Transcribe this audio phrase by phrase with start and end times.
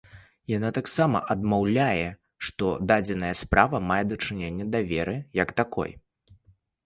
[0.51, 2.07] Яна таксама адмаўляе,
[2.49, 5.91] што дадзеная справа мае дачыненне да веры як такой.